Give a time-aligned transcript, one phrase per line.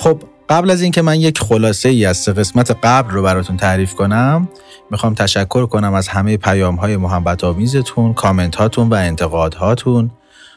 [0.00, 3.94] خب قبل از اینکه من یک خلاصه ای از سه قسمت قبل رو براتون تعریف
[3.94, 4.48] کنم
[4.90, 10.10] می‌خوام تشکر کنم از همه پیام های محبت آمیزتون، کامنت هاتون و انتقاد هاتون.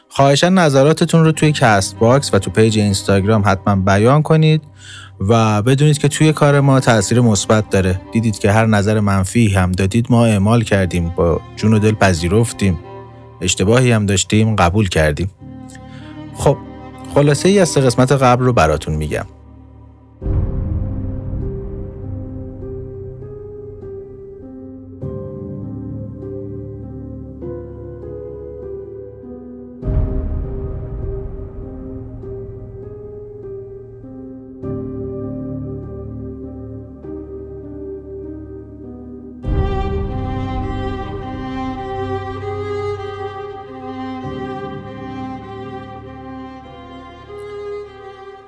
[0.08, 4.62] خواهشا نظراتتون رو توی کست باکس و تو page اینستاگرام حتما بیان کنید
[5.20, 8.00] و بدونید که توی کار ما تاثیر مثبت داره.
[8.12, 12.78] دیدید که هر نظر منفی هم دادید ما اعمال کردیم با جون و دل پذیرفتیم.
[13.40, 15.30] اشتباهی هم داشتیم قبول کردیم.
[16.34, 16.56] خب
[17.14, 19.26] خلاصه ای از قسمت قبل رو براتون میگم.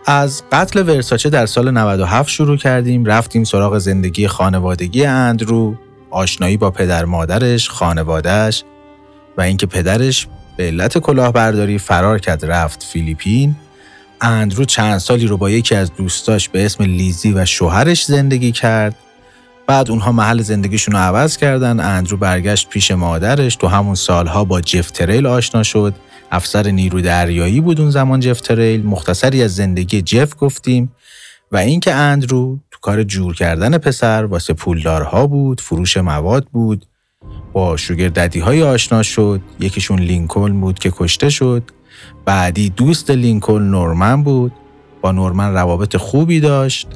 [0.09, 5.75] از قتل ورساچه در سال 97 شروع کردیم رفتیم سراغ زندگی خانوادگی اندرو
[6.11, 8.65] آشنایی با پدر مادرش خانوادهش
[9.37, 10.27] و اینکه پدرش
[10.57, 13.57] به علت کلاهبرداری فرار کرد رفت فیلیپین.
[14.21, 18.95] اندرو چند سالی رو با یکی از دوستاش به اسم لیزی و شوهرش زندگی کرد.
[19.67, 21.81] بعد اونها محل زندگیشون رو عوض کردن.
[21.81, 23.57] اندرو برگشت پیش مادرش.
[23.57, 25.95] تو همون سالها با جف تریل آشنا شد.
[26.31, 28.87] افسر نیرو دریایی بود اون زمان جف تریل.
[28.87, 30.93] مختصری از زندگی جف گفتیم
[31.53, 36.87] و اینکه اندرو تو کار جور کردن پسر واسه پولدارها بود فروش مواد بود
[37.53, 39.41] با شوگر ددی های آشنا شد.
[39.61, 41.63] یکیشون لینکلن بود که کشته شد.
[42.25, 44.53] بعدی دوست لینکلن نورمن بود.
[45.01, 46.89] با نورمن روابط خوبی داشت.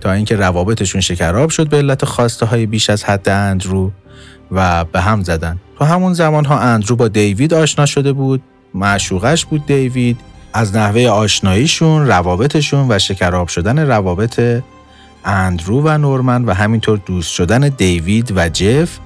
[0.00, 3.90] تا اینکه روابطشون شکراب شد به علت خواسته های بیش از حد اندرو
[4.50, 5.58] و به هم زدن.
[5.78, 8.42] تو همون زمان ها اندرو با دیوید آشنا شده بود.
[8.74, 10.20] معشوقش بود دیوید.
[10.52, 14.62] از نحوه آشناییشون روابطشون و شکراب شدن روابط
[15.24, 18.98] اندرو و نورمن و همینطور دوست شدن دیوید و جف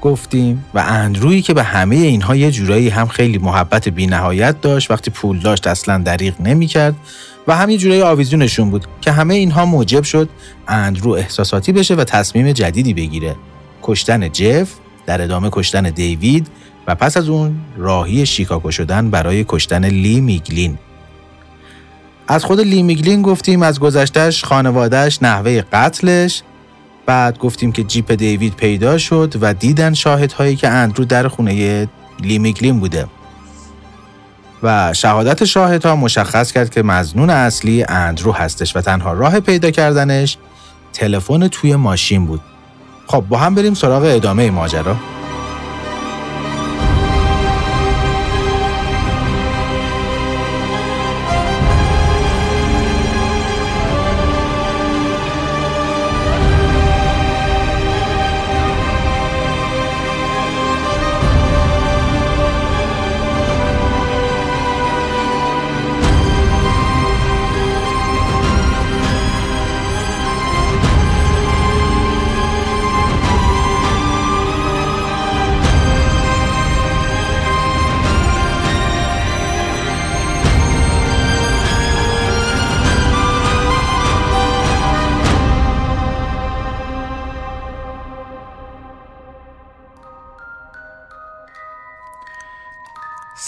[0.00, 5.10] گفتیم و اندرویی که به همه اینها یه جورایی هم خیلی محبت بینهایت داشت وقتی
[5.10, 6.94] پول داشت اصلا دریغ نمی‌کرد
[7.48, 10.28] و هم یه جورایی آویزونشون بود که همه اینها موجب شد
[10.68, 13.36] اندرو احساساتی بشه و تصمیم جدیدی بگیره.
[13.82, 14.72] کشتن جف
[15.06, 16.46] در ادامه کشتن دیوید
[16.86, 20.78] و پس از اون راهی شیکاگو شدن برای کشتن لی میگلین.
[22.28, 26.42] از خود لی میگلین گفتیم از گذشتهش خانوادهش نحوه قتلش
[27.06, 31.88] بعد گفتیم که جیپ دیوید پیدا شد و دیدن شاهدهایی که اندرو در خونه
[32.20, 33.06] لی میگلین بوده.
[34.62, 40.38] و شهادت شاهدها مشخص کرد که مزنون اصلی اندرو هستش و تنها راه پیدا کردنش
[40.92, 42.40] تلفن توی ماشین بود.
[43.06, 44.96] خب با هم بریم سراغ ادامه ماجرا.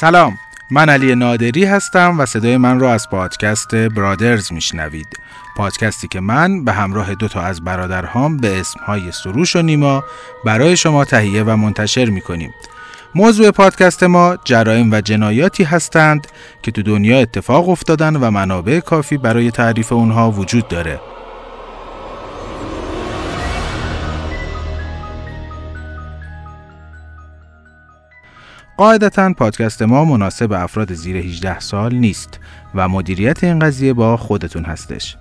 [0.00, 0.38] سلام.
[0.70, 5.06] من علی نادری هستم و صدای من را از پادکست برادرز میشنوید.
[5.56, 10.04] پادکستی که من به همراه دو تا از برادرهام به اسمهای سروش و نیما
[10.44, 12.54] برای شما تهیه و منتشر می‌کنیم.
[13.14, 16.26] موضوع پادکست ما جرایم و جنایاتی هستند
[16.62, 21.00] که تو دنیا اتفاق افتادن و منابع کافی برای تعریف اونها وجود داره.
[28.78, 32.41] قاعدتا پادکست ما مناسب افراد زیر 18 سال نیست
[32.75, 35.16] و مدیریت این قضیه با خودتون هستش.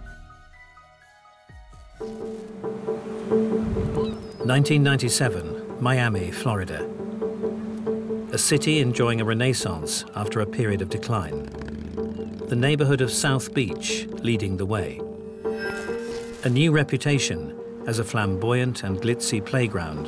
[4.46, 5.44] 1997,
[5.82, 6.86] Miami, Florida.
[8.32, 11.50] A city enjoying a renaissance after a period of decline.
[12.50, 15.02] The neighborhood of South Beach leading the way.
[16.44, 17.40] A new reputation
[17.88, 20.06] as a flamboyant and glitzy playground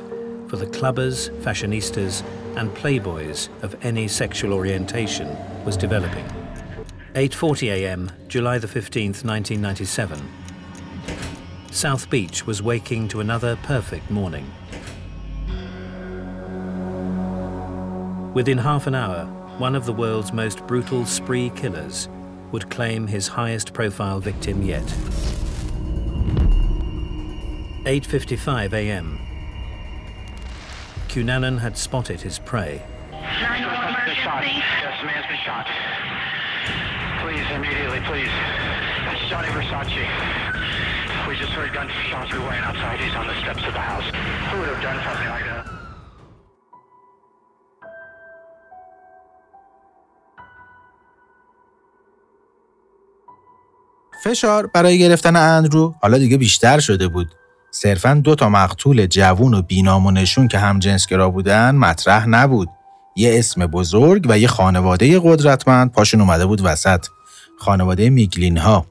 [0.50, 2.24] for the clubbers, fashionistas,
[2.58, 5.36] and playboys of any sexual orientation
[5.66, 6.26] was developing.
[7.16, 10.22] 8:40 a.m., July the 15th, 1997.
[11.72, 14.52] South Beach was waking to another perfect morning.
[18.34, 19.26] Within half an hour,
[19.58, 22.08] one of the world's most brutal spree killers,
[22.52, 24.86] would claim his highest profile victim yet.
[27.86, 29.20] 8.55 a.m.
[31.09, 32.83] Cunanan had spotted his prey.
[33.13, 34.55] 911 emergency.
[34.85, 35.67] Yes, man's been shot.
[37.23, 38.35] Please, immediately, please.
[39.07, 40.05] That's Johnny Versace.
[41.29, 42.33] We just heard gunshots.
[42.33, 43.01] We went outside.
[43.01, 44.05] He's on the steps of the house.
[44.51, 45.65] Who would have done something like that?
[54.25, 57.35] فشار برای گرفتن اندرو حالا دیگه بیشتر شده بود.
[57.72, 62.70] صرفا دو تا مقتول جوون و بینام و نشون که هم جنسگرا بودن مطرح نبود.
[63.16, 67.06] یه اسم بزرگ و یه خانواده قدرتمند پاشون اومده بود وسط.
[67.60, 68.86] خانواده میگلین ها.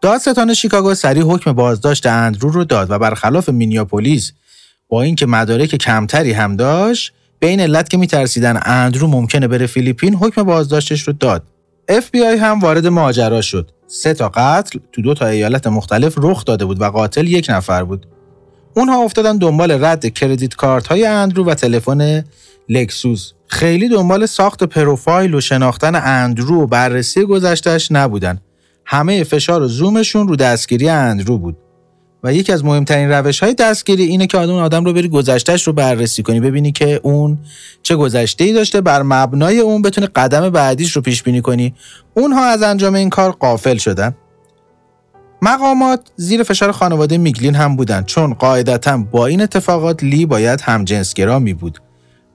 [0.00, 4.32] دادستان شیکاگو سریع حکم بازداشت اندرو رو داد و برخلاف مینیاپولیس
[4.88, 10.14] با اینکه مدارک کمتری هم داشت به این علت که میترسیدن اندرو ممکنه بره فیلیپین
[10.14, 11.42] حکم بازداشتش رو داد.
[11.90, 13.70] FBI هم وارد ماجرا شد.
[13.90, 17.84] سه تا قتل تو دو تا ایالت مختلف رخ داده بود و قاتل یک نفر
[17.84, 18.06] بود.
[18.74, 22.24] اونها افتادن دنبال رد کردیت کارت های اندرو و تلفن
[22.68, 23.32] لکسوس.
[23.46, 28.40] خیلی دنبال ساخت پروفایل و شناختن اندرو و بررسی گذشتش نبودن.
[28.84, 31.56] همه فشار و زومشون رو دستگیری اندرو بود.
[32.22, 35.72] و یکی از مهمترین روش های دستگیری اینه که آدم آدم رو بری گذشتهش رو
[35.72, 37.38] بررسی کنی ببینی که اون
[37.82, 41.74] چه گذشته ای داشته بر مبنای اون بتونی قدم بعدیش رو پیش بینی کنی.
[42.14, 44.16] اونها از انجام این کار قافل شدن.
[45.42, 50.84] مقامات زیر فشار خانواده میگلین هم بودن چون قاعدتا با این اتفاقات لی باید هم
[50.84, 51.78] جنسگرا می بود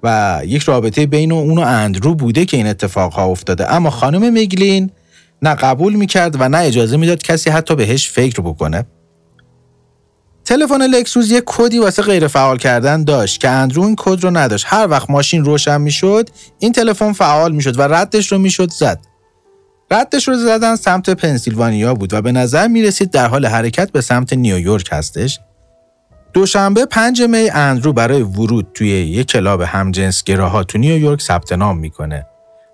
[0.03, 3.74] و یک رابطه بین اون و اندرو بوده که این اتفاق افتاده.
[3.74, 4.91] اما خانم میگلین
[5.41, 8.86] نه قبول می‌کرد و نه اجازه می‌داد کسی حتی بهش فکر بکنه.
[10.45, 14.65] تلفن لکسوس یه کدی واسه غیر فعال کردن داشت که اندرو این کد رو نداشت.
[14.69, 16.29] هر وقت ماشین روشن می‌شد
[16.59, 18.99] این تلفن فعال می‌شد و ردش رو می‌شد زد.
[19.91, 24.01] ردش رو زدن سمت پنسیلوانیا بود و به نظر می رسید در حال حرکت به
[24.01, 25.39] سمت نیویورک هستش.
[26.33, 32.25] دوشنبه 5 می اندرو برای ورود توی یک کلاب همجنسگراها تو نیویورک ثبت نام می‌کنه.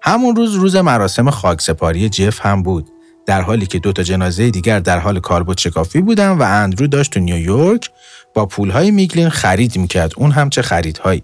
[0.01, 2.89] همون روز روز مراسم خاکسپاری جف هم بود.
[3.29, 7.11] در حالی که دو تا جنازه دیگر در حال کالبد شکافی بودن و اندرو داشت
[7.11, 7.89] تو نیویورک
[8.33, 10.13] با پولهای میگلین خرید می‌کرد.
[10.17, 11.23] اون هم چه خریدهایی.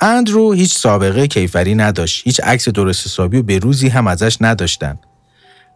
[0.00, 2.26] اندرو هیچ سابقه کیفری نداشت.
[2.26, 4.98] هیچ عکس درست حسابی و به روزی هم ازش نداشتن.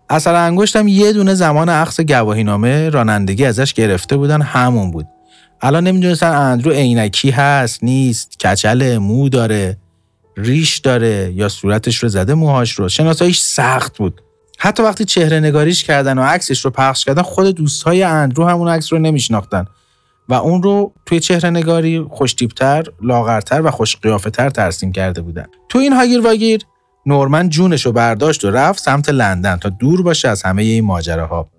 [0.08, 4.42] اثر انگشتم یه دونه زمان عکس گواهینامه رانندگی ازش گرفته بودن.
[4.42, 5.06] همون بود.
[5.60, 9.78] الان نمی‌دونستن اندرو عینکی هست نیست کچل مو داره
[10.36, 12.88] ریش داره یا صورتش رو زده موهاش رو.
[12.88, 14.20] شناساییش سخت بود.
[14.60, 18.93] حتی وقتی چهره نگاریش کردن و عکسش رو پخش کردن خود دوستای اندرو همون عکس
[18.93, 19.66] رو نمیشناختن
[20.28, 23.96] و اون رو توی چهره نگاری خوشتیبتر، لاغرتر و خوش
[24.32, 25.46] تر ترسیم کرده بودن.
[25.69, 26.60] تو این هاگیر واگیر
[27.06, 31.50] نورمن جونش رو برداشت و رفت سمت لندن تا دور باشه از همه این ماجراها.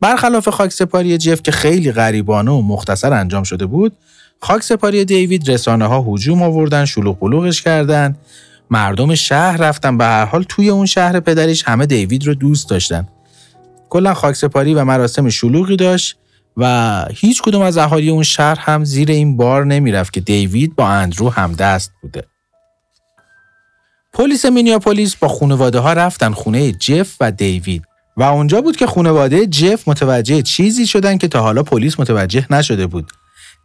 [0.00, 3.92] برخلاف خاک سپاری جف که خیلی غریبانه و مختصر انجام شده بود،
[4.40, 8.16] خاک سپاری دیوید رسانه ها هجوم آوردن شلوغ بلوغش کردن
[8.70, 9.98] مردم شهر رفتن.
[9.98, 13.08] به هر حال توی اون شهر پدریش همه دیوید رو دوست داشتن.
[13.88, 16.16] کلا خاکسپاری و مراسم شلوغی داشت
[16.56, 20.88] و هیچ کدوم از اهالی اون شهر هم زیر این بار نمی‌رفت که دیوید با
[20.88, 22.24] اندرو هم دست بوده.
[24.12, 27.82] پلیس مینیاپولیس با خانواده ها رفتن خونه جف و دیوید
[28.16, 32.86] و اونجا بود که خانواده جف متوجه چیزی شدن که تا حالا پلیس متوجه نشده
[32.86, 33.12] بود.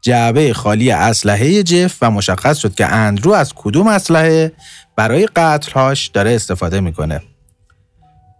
[0.01, 4.51] جعبه خالی اسلحه جف و مشخص شد که اندرو از کدوم اسلحه
[4.95, 7.21] برای قتلهاش داره استفاده می‌کنه.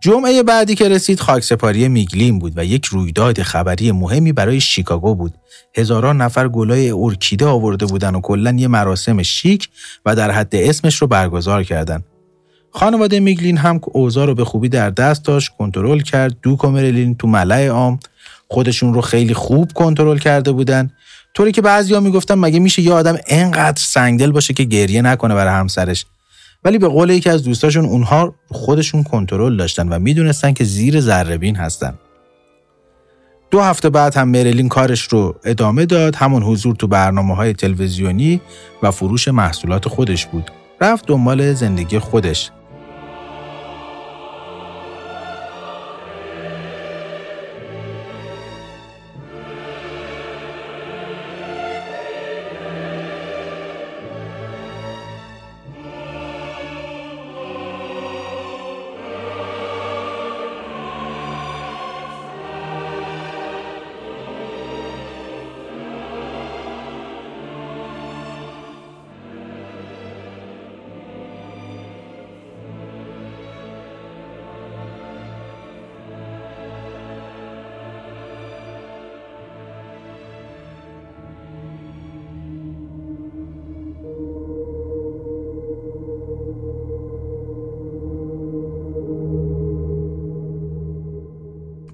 [0.01, 5.33] جمعه بعدی که رسید خاکسپاری میگلین بود و یک رویداد خبری مهمی برای شیکاگو بود.
[5.75, 9.69] هزاران نفر گلای ارکیده آورده بودن و کلا یه مراسم شیک
[10.05, 12.03] و در حد اسمش رو برگزار کردن.
[12.71, 17.27] خانواده میگلین هم اوضاع رو به خوبی در دست داشت کنترل کرد دوک و تو
[17.27, 17.99] ملع عام
[18.47, 20.91] خودشون رو خیلی خوب کنترل کرده بودن
[21.33, 25.53] طوری که بعضیا می‌گفتن مگه میشه یه آدم انقدر سنگدل باشه که گریه نکنه برای
[25.53, 26.05] همسرش؟
[26.63, 31.53] ولی به قول یکی از دوستاشون اونها خودشون کنترل داشتن و می‌دونستن که زیر ذره
[31.57, 31.93] هستن.
[33.51, 38.41] دو هفته بعد هم مرلین کارش رو ادامه داد همون حضور تو برنامه های تلویزیونی
[38.83, 40.51] و فروش محصولات خودش بود.
[40.81, 42.51] رفت دنبال زندگی خودش.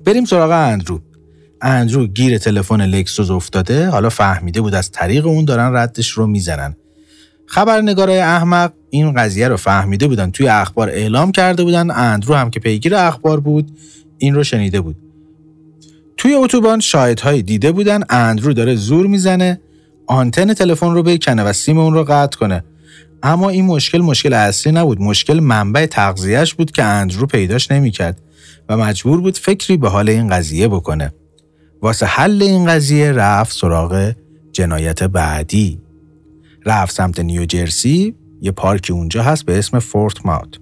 [0.08, 1.02] بریم سراغ اندرو.
[1.62, 6.76] اندرو گیر تلفن لکسوس افتاده حالا فهمیده بود از طریق اون دارن ردش رو می‌زنن.
[7.46, 12.60] خبرنگارای احمق این قضیه رو فهمیده بودن توی اخبار اعلام کرده بودن اندرو هم که
[12.60, 13.72] پیگیر اخبار بود
[14.18, 14.96] این رو شنیده بود.
[16.18, 19.62] توی اتوبان شاهدهایی دیده بودن اندرو داره زور می‌زنه
[20.08, 22.64] آنتن تلفن رو بکنه و سیم اون رو قطع کنه.
[23.24, 28.22] اما این مشکل مشکل اصلی نبود مشکل منبع تغذیهش بود که اندرو پیداش نمی‌کرد.
[28.69, 31.13] و مجبور بود فکری به حال این قضیه بکنه.
[31.81, 34.13] واسه حل این قضیه رفت سراغ
[34.51, 35.81] جنایت بعدی.
[36.65, 40.59] رفت سمت نیوجرسی یه پارکی اونجا هست به اسم فورت ماوت.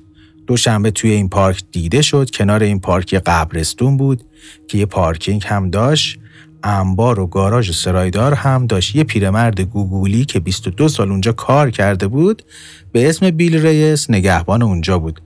[0.47, 4.23] دوشنبه توی این پارک دیده شد کنار این پارک قبرستون بود
[4.67, 6.19] که یه پارکینگ هم داشت
[6.63, 8.95] انبار و گاراژ سرایدار هم داشت.
[8.95, 12.43] یه پیرمرد گوگولی که 22 سال اونجا کار کرده بود
[12.91, 15.21] به اسم بیل ریس نگهبان اونجا بود.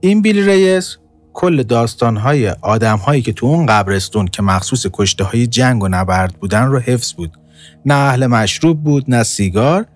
[0.00, 0.96] این بیل ریس
[1.36, 6.66] کل داستانهای آدمهایی که تو اون قبرستون که مخصوص کشته های جنگ و نبرد بودن
[6.66, 7.32] رو حفظ بود.
[7.86, 9.86] نه اهل مشروب بود نه سیگار.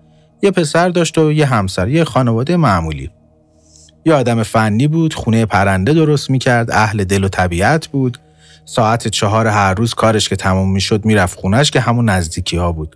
[0.41, 3.09] یه پسر داشت و یه همسر یه خانواده معمولی.
[4.05, 8.17] یه آدم فنی بود خونه پرنده درست می‌کرد اهل دل و طبیعت بود.
[8.65, 12.95] ساعت چهار هر روز کارش که تموم می‌شد می‌رفت خونش که همون نزدیکی ها بود.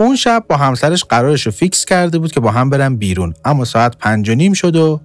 [0.00, 3.34] اون شب با همسرش قرارش رو fix کرده بود که با هم برن بیرون.
[3.44, 5.00] اما ساعت پنج و نیم شد و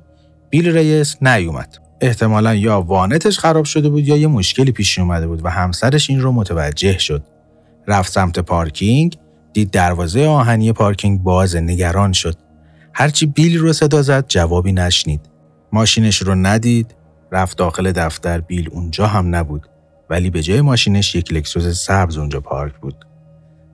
[0.49, 1.77] بیل ریس نیومد.
[2.01, 6.21] احتمالا یا وانتش خراب شده بود یا یه مشکلی پیش اومده بود و همسرش این
[6.21, 7.23] رو متوجه شد.
[7.87, 9.17] رفت سمت پارکینگ
[9.53, 12.37] دید دروازه آهنی پارکینگ باز نگران شد.
[12.93, 15.21] هرچی بیل رو صدا زد جوابی نشنید.
[15.71, 16.95] ماشینش رو ندید
[17.31, 19.67] رفت داخل دفتر بیل اونجا هم نبود.
[20.09, 23.05] ولی به جای ماشینش یک لکسوس سبز اونجا پارک بود.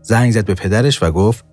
[0.01, 1.45] زنگ زد به پدرش و گفت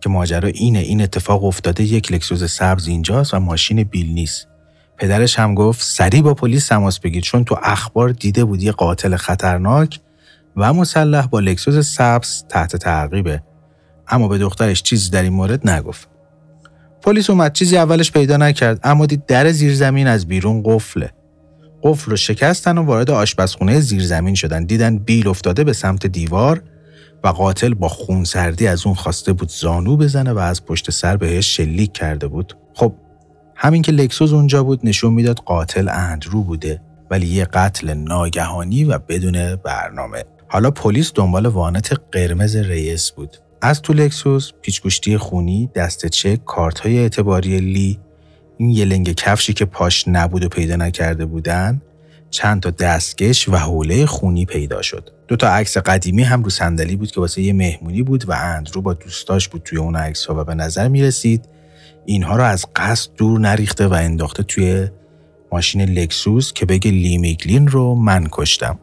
[0.00, 4.49] که ماجرا اینه این اتفاق افتاده یک لکسوس سبز اینجاست و ماشین بیل نیست.
[5.00, 9.16] پدرش هم گفت سریع با پلیس تماس بگیر چون تو اخبار دیده بود یه قاتل
[9.16, 10.00] خطرناک
[10.56, 13.42] و مسلح با لکسوس سبز تحت تعقیبه.
[14.08, 16.08] اما به دخترش چیزی در این مورد نگفت.
[17.02, 21.12] پلیس اومد چیزی اولش پیدا نکرد اما دید در زیرزمین از بیرون قفله.
[21.82, 24.64] قفل رو شکستن و وارد آشپزخونه زیرزمین شدن.
[24.64, 26.62] دیدن بیل افتاده به سمت دیوار
[27.24, 31.56] و قاتل با خونسردی از اون خواسته بود زانو بزنه و از پشت سر بهش
[31.56, 32.56] شلیک کرده بود.
[32.74, 32.94] خب
[33.62, 38.98] همین که لکسوس اونجا بود نشون می‌داد قاتل اندرو بوده ولی یه قتل ناگهانی و
[38.98, 40.24] بدون برنامه.
[40.48, 43.36] حالا پلیس دنبال وانت قرمز ریس بود.
[43.62, 47.98] از تو لکسوس پیچگوشتی خونی دست چک کارت های اعتباری لی
[48.56, 51.82] این یه لنگ کفشی که پاش نبود و پیدا نکرده بودن
[52.30, 55.10] چند تا دستکش و حوله خونی پیدا شد.
[55.28, 58.82] دو تا عکس قدیمی هم رو صندلی بود که واسه یه مهمونی بود و اندرو
[58.82, 61.44] با دوستاش بود توی اون عکس ها و به نظر می رسید
[62.06, 64.88] اینها رو از قصد دور نریخته و انداخته توی
[65.52, 68.78] ماشین لکسوس که بگه لی میگلین رو من کشتم.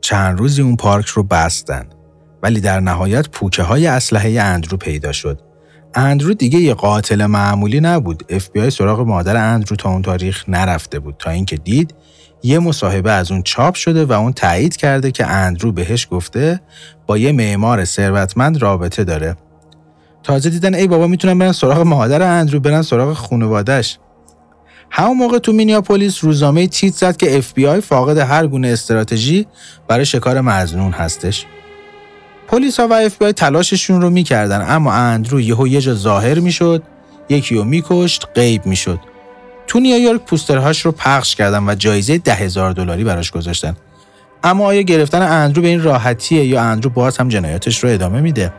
[0.00, 1.86] چند روزی اون پارک رو بستن
[2.42, 5.40] ولی در نهایت پوکه های اسلحه اندرو پیدا شد.
[5.94, 8.22] اندرو دیگه یه قاتل معمولی نبود.
[8.28, 11.94] اف بی آی سراغ مادر اندرو تا اون تاریخ نرفته بود تا اینکه دید
[12.42, 16.60] یه مصاحبه از اون چاپ شده و اون تایید کرده که اندرو بهش گفته
[17.06, 19.36] با یه معمار ثروتمند رابطه داره.
[20.22, 23.98] تازه دیدن ای بابا می‌تونن برن سراغ مادر اندرو برن سراغ خانواده‌اش.
[24.90, 29.46] همون موقع تو مینیاپولیس روزنامه تیتر زد که اف بی آی فاقد هر گونه استراتژی
[29.88, 31.46] برای شکار مزنون هستش.
[32.48, 36.38] پلیس ها و اف بی آی تلاششون رو می‌کردن اما اندرو یهو یه جا ظاهر
[36.38, 36.82] می‌شد
[37.28, 39.00] یکی رو میکشت غیب می‌شد.
[39.66, 43.76] تو نیویورک پوسترهاش رو پخش کردن و جایزه ده هزار دلاری براش گذاشتن.
[44.44, 48.52] اما آیا گرفتن اندرو به این راحتیه یا اندرو باز هم جنایاتش رو ادامه میده؟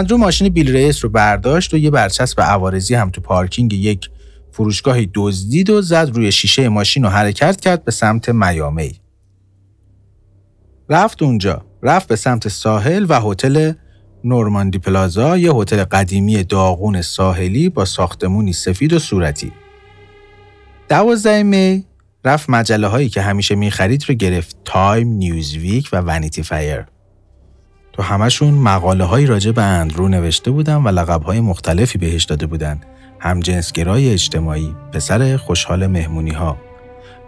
[0.00, 4.10] اندرو ماشین بیل ریس رو برداشت و یه برچسب عوارضی هم تو پارکینگ یک
[4.52, 9.00] فروشگاهی دزدید و زد روی شیشه ماشین و حرکت کرد به سمت میامی.
[10.88, 13.72] رفت اونجا رفت به سمت ساحل و هتل
[14.24, 19.52] نورماندی پلازا یه هتل قدیمی داغون ساحلی با ساختمونی سفید و صورتی.
[20.88, 21.84] 12 می
[22.24, 26.86] رفت مجله هایی که همیشه می‌خرید رو گرفت تایم، نیوزویک و ونیتی فایر.
[28.00, 32.46] تو همشون مقاله های راجع به اندرو نوشته بودن و لقب های مختلفی بهش داده
[32.46, 32.80] بودن.
[33.18, 36.56] هم جنسگرای اجتماعی، پسر خوشحال مهمونی ها.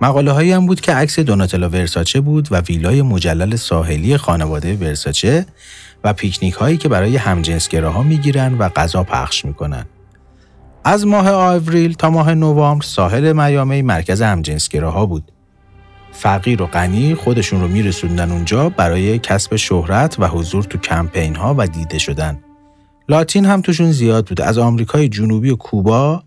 [0.01, 5.47] مقاله هایی هم بود که عکس دوناتلو ورساچه بود و ویلای مجلل ساحلی خانواده ورساچه
[6.05, 9.87] و پیکنیک هایی که برای همجنسگراها می‌گیرن و غذا پخش می‌کنن.
[10.85, 15.33] از ماه آوریل تا ماه نوامبر ساحل میامی مرکز همجنسگراها بود.
[16.13, 21.55] فقیر و غنی خودشون رو میرسوندن اونجا برای کسب شهرت و حضور تو کمپین ها
[21.59, 22.39] و دیده شدن.
[23.09, 24.41] لاتین هم توشون زیاد بود.
[24.41, 26.23] از آمریکای جنوبی و کوبا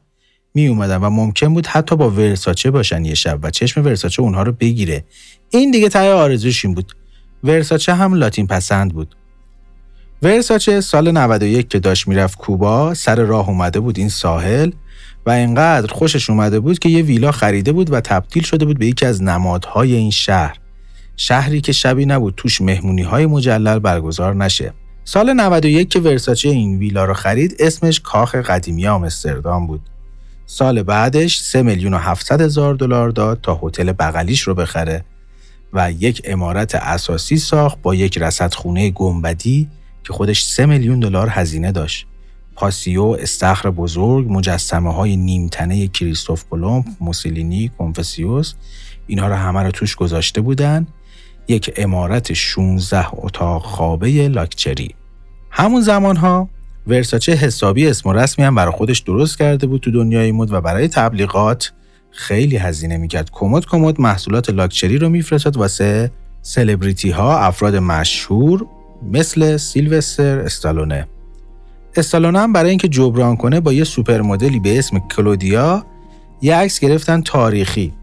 [0.54, 4.44] می اومدن و ممکن بود حتی با ورساچه باشن یه شب و چشم ورساچه اونها
[4.44, 5.06] رو بگیره.
[5.50, 6.94] این دیگه تای آرزوش این بود.
[7.44, 9.16] ورساچه هم لاتین پسند بود.
[10.22, 14.72] ورساچه سال 91 که داشت می‌رفت کوبا سر راه اومده بود این ساحل
[15.26, 18.86] و اینقدر خوشش اومده بود که یه ویلا خریده بود و تبدیل شده بود به
[18.86, 20.58] یکی از نمادهای این شهر.
[21.18, 24.74] شهری که شبی نبود توش مهمونی های مجلل برگزار نشه.
[25.04, 29.82] سال 91 که ورساچه این ویلا رو خرید اسمش کاخ قدیمی آمستردام بود.
[30.46, 35.06] سال بعدش 3 میلیون و 700 هزار دلار داد تا هتل بغلیش رو بخره
[35.74, 39.70] و یک امارت اساسی ساخت با یک رصدخونه گنبدی
[40.04, 42.08] که خودش 3 میلیون دلار هزینه داشت.
[42.56, 48.54] پاسیو، استخر بزرگ، مجسمه های نیمتنه کریستوف کلمب، موسولینی، کنفسیوس
[49.08, 50.88] اینها رو همه رو توش گذاشته بودن.
[51.48, 54.96] یک امارت 16 اتاق خوابه لاکچری.
[55.52, 56.50] همون زمان ها
[56.88, 60.62] ورساچه حسابی اسم و رسمی هم برای خودش درست کرده بود تو دنیای مد و
[60.62, 61.72] برای تبلیغات
[62.12, 63.30] خیلی هزینه می‌کرد.
[63.32, 68.66] کمد کمد محصولات لاکچری رو میفرستاد واسه سلبریتی ها افراد مشهور
[69.12, 71.08] مثل سیلوستر استالونه
[71.98, 75.86] استالونه هم برای اینکه جبران کنه با یه supermodel ی به اسم کلودیا
[76.42, 77.94] یه عکس گرفتن تاریخی.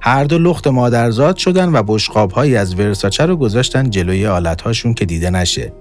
[0.00, 5.30] هر دو لخت مادرزاد شدن و بشقابهایی از ورساچه رو گذاشتن جلوی آلتهاشون که دیده
[5.30, 5.72] نشه.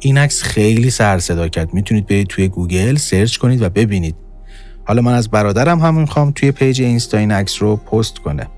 [0.00, 1.74] این عکس خیلی سر صدا کرد.
[1.74, 4.16] می‌تونید برید توی گوگل search کنید و ببینید.
[4.84, 8.48] حالا من از برادرم هم می‌خوام توی page اینستا این عکس رو پست کنه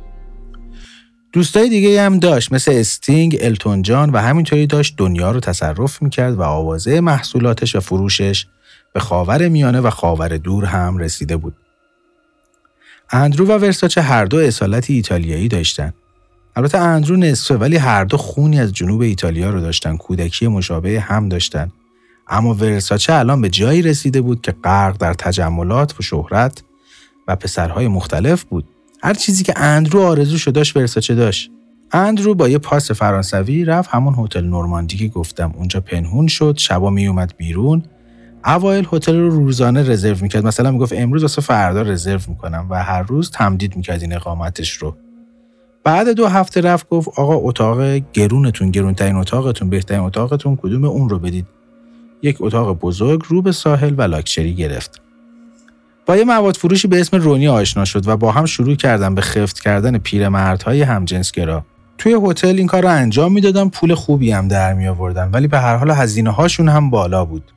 [1.33, 6.35] دوستای دیگه هم داشت مثل استینگ، التون جان و همینطوری داشت دنیا رو تصرف می‌کرد
[6.35, 8.47] و آوازه محصولاتش و فروشش
[8.93, 11.57] به خاور میانه و خاور دور هم رسیده بود.
[13.11, 15.93] اندرو و ورساچه هر دو اصالت ایتالیایی داشتن.
[16.57, 21.29] البته اندرو نصفه ولی هر دو خونی از جنوب ایتالیا رو داشتن کودکی مشابه هم
[21.29, 21.73] داشتن
[22.29, 26.63] اما ورساچه الان به جایی رسیده بود که غرق در تجملات و شهرت
[27.29, 28.65] و پسرهای مختلف بود
[29.03, 31.51] هر چیزی که اندرو آرزوشو داشت ورساچه داشت.
[31.93, 36.91] اندرو با یه پاس فرانسوی رفت همون هتل نورماندی که گفتم اونجا پنهون شد شبا
[36.91, 37.83] میومد بیرون.
[38.45, 40.47] اوایل هتل رو روزانه رزرو می‌کرد.
[40.47, 44.97] مثلا می‌گفت امروز واسه فردا رزرو می‌کنم و هر روز تمدید می‌کرد این اقامتش رو.
[45.85, 51.19] بعد دو هفته رفت گفت آقا اتاق گرونتون گرونترین اتاقتون بهترین اتاقتون کدوم اون رو
[51.19, 51.47] بدید.
[52.23, 55.03] یک اتاق بزرگ رو به ساحل و لاکچری گرفت.
[56.17, 59.61] یه مواد فروشی به اسم رونی آشنا شد و با هم شروع کردن به خفت
[59.61, 61.65] کردن پیرمردهای همجنسگرا.
[61.99, 65.59] توی هتل این کار رو انجام می‌دادن پول خوبی هم در می آوردن ولی به
[65.59, 67.53] هر حال هزینه هاشون هم بالا بود.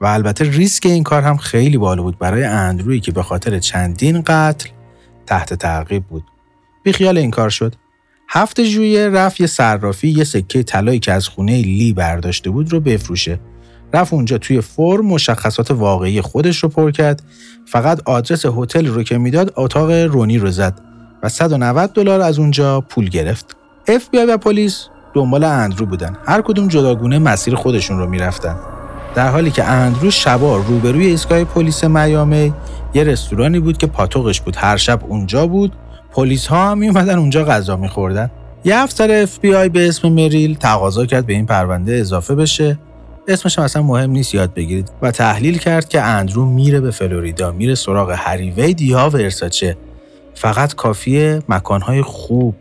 [0.00, 4.22] و البته ریسک این کار هم خیلی بالا بود برای اندروی که به خاطر چندین
[4.26, 4.68] قتل
[5.26, 6.24] تحت تعقیب بود.
[6.82, 7.74] بی خیال این کار شد.
[8.28, 12.80] هفته ژوئیه رفت یه صرافی یه سکه طلایی که از خونه لی برداشته بود رو
[12.80, 13.40] بفروشه.
[13.92, 17.22] رفت اونجا توی فرم مشخصات واقعی خودش رو پر کرد.
[17.66, 20.80] فقط آدرس هتل رو که می‌داد اتاق رونی رو زد
[21.22, 23.56] و 190 دلار از اونجا پول گرفت.
[23.88, 26.16] اف بی آی و پلیس دنبال اندرو بودن.
[26.26, 28.56] هر کدوم جداگونه مسیر خودشون رو می‌رفتن.
[29.14, 32.54] در حالی که اندرو شبا روبروی ایستگاه پلیس میامی
[32.94, 34.56] یه رستورانی بود که پاتوقش بود.
[34.56, 35.72] هر شب اونجا بود.
[36.12, 38.30] پلیس ها هم میومدن اونجا غذا میخوردن.
[38.64, 42.78] یه افسر اف بی آی به اسم مریل تقاضا کرد به این پرونده اضافه بشه.
[43.28, 44.90] اسمش اصلا مهم نیست یاد بگیرید.
[45.02, 49.76] و تحلیل کرد که اندرو میره به فلوریدا میره سراغ هریوید یا ورساچه.
[50.34, 52.54] فقط کافیه مکانهای خوب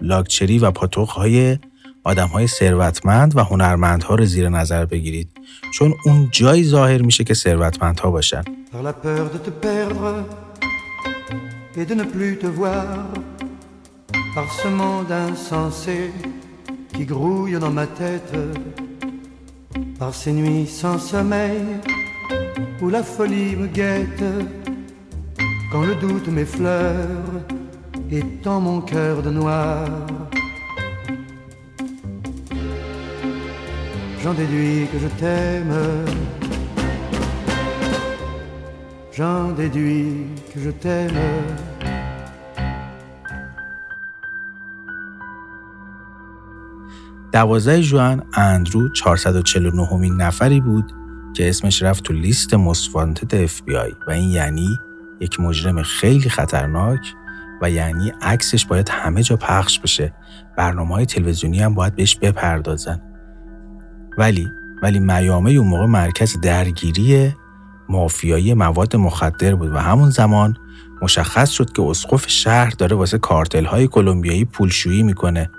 [0.00, 1.58] لاکچری و پاتوقهای
[2.04, 5.28] آدمهای ثروتمند و هنرمندها رو زیر نظر بگیرید.
[5.74, 8.42] چون اون جایی ظاهر میشه که ثروتمندها باشن.
[19.98, 21.62] Par ces nuits sans sommeil
[22.82, 24.24] où la folie me guette,
[25.72, 27.44] quand le doute m'effleure
[28.10, 29.88] et tend mon cœur de noir.
[34.26, 35.76] j'en déduis que je t'aime.
[39.12, 41.75] J'en déduis que je t'aime.
[47.36, 50.92] دوازده ژوئن اندرو 449 امین نفری بود
[51.34, 54.78] که اسمش رفت تو لیست most wanted اف بی آی و این یعنی
[55.20, 57.14] یک مجرم خیلی خطرناک
[57.62, 60.14] و یعنی عکسش باید همه جا پخش بشه.
[60.56, 63.00] برنامه های تلویزیونی هم باید بهش بپردازن.
[64.18, 64.48] ولی
[64.82, 67.34] ولی میامی اون موقع مرکز درگیری
[67.88, 70.56] مافیایی مواد مخدر بود و همون زمان
[71.02, 75.50] مشخص شد که اسقف شهر داره واسه کارتل های کلمبیایی پولشویی می‌کنه.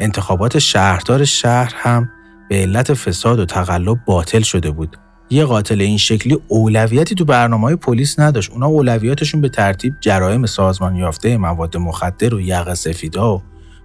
[0.00, 2.10] انتخابات شهردار شهر هم
[2.48, 4.96] به علت فساد و تقلب باطل شده بود.
[5.30, 8.50] یه قاتل این شکلی اولویتی تو برنامه های پلیس نداشت.
[8.50, 13.42] اونا اولویتشون به ترتیب جرایم سازمان یافته مواد مخدر و یقه سفیدا و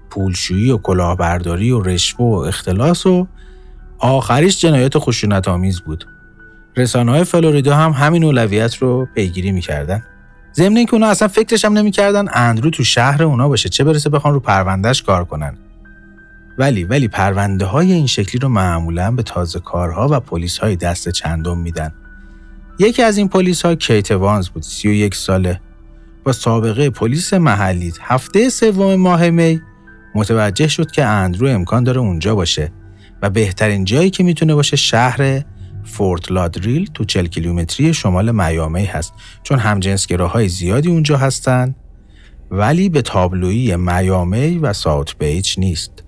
[0.10, 3.28] پولشویی و کلاهبرداری و رشوه و اختلاس و
[4.00, 6.08] آخریش جنایات خشونت آمیز بود.
[6.78, 10.04] رسانه های فلوریدا هم همین اولویت رو پیگیری می‌کردن.
[10.56, 14.34] ضمن اینکه اونا اصلا فکرش هم نمی‌کردن اندرو تو شهر اونا باشه چه برسه بخوان
[14.34, 15.58] رو پروندهش کار کنن.
[16.58, 21.10] ولی ولی پرونده های این شکلی رو معمولا به تازه کارها و پلیس های دست
[21.10, 21.94] چندم میدن.
[22.80, 25.62] یکی از این پلیس ها کیت وانز بود 31 ساله
[26.24, 29.62] با سابقه پلیس محلی هفته سوم ماه می
[30.16, 32.72] متوجه شد که اندرو امکان داره اونجا باشه
[33.22, 35.44] و بهترین جایی که می‌تونه باشه شهر
[35.84, 39.14] فورت لادریل تو 40 کیلومتری شمال میامی هست
[39.44, 41.76] چون همجنسگراهای زیادی اونجا هستن
[42.52, 46.05] ولی به تابلویی میامی و ساوت بیچ نیست.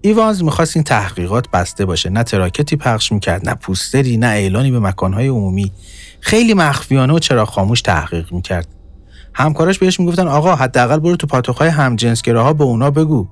[0.00, 2.10] ایوانز می‌خواست این تحقیقات بسته باشه.
[2.10, 5.72] نه تراکتی پخش می‌کرد نه پوستری نه اعلانی به مکانهای عمومی.
[6.20, 8.68] خیلی مخفیانه و چرا خاموش تحقیق می‌کرد.
[9.34, 13.28] همکاراش بهش می‌گفتن آقا حداقل برو تو پاتوقهای همجنسگراها به اونا بگو.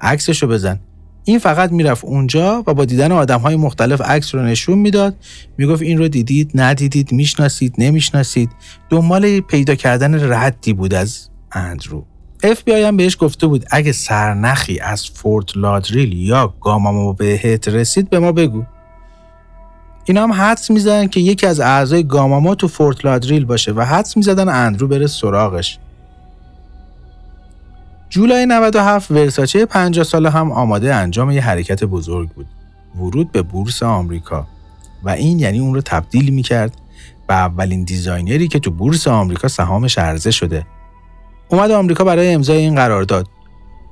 [0.00, 0.80] عکسشو بزن.
[1.24, 5.16] این فقط می‌رفت اونجا و با دیدن آدم های مختلف عکس رو نشون می‌داد.
[5.58, 8.50] می‌گفت این رو دیدید ندیدید می‌شناسید نمی‌شناسید.
[8.90, 12.04] دنبال پیدا کردن ردی بود از اندرو.
[12.44, 18.18] FBI هم بهش گفته بود اگه سرنخی از فورت لادریل یا گامامو بهت رسید به
[18.18, 18.64] ما بگو.
[20.04, 24.16] اینا هم حدس می‌زدن که یکی از اعضای گاماما تو فورت لادریل باشه و حدس
[24.16, 25.78] می‌زدن اندرو بره سراغش.
[28.08, 32.46] جولای 97 ورساچه 50 ساله هم آماده انجام یه حرکت بزرگ بود.
[32.96, 34.46] ورود به بورس آمریکا
[35.04, 36.72] و این یعنی اون رو تبدیل می‌کرد
[37.28, 40.66] به اولین designer ی که تو بورس آمریکا سهامش عرضه شده
[41.48, 43.28] اومد آمریکا برای امضای این قرارداد